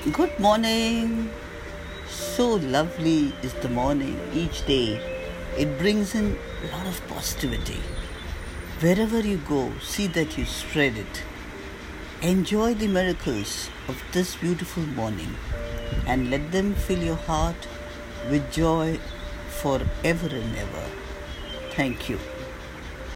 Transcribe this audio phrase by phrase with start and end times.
[0.00, 1.30] Good morning.
[2.08, 4.98] So lovely is the morning each day.
[5.58, 7.82] It brings in a lot of positivity.
[8.80, 11.22] Wherever you go, see that you spread it.
[12.22, 15.36] Enjoy the miracles of this beautiful morning
[16.06, 17.68] and let them fill your heart
[18.30, 18.98] with joy
[19.48, 20.84] forever and ever.
[21.72, 22.18] Thank you.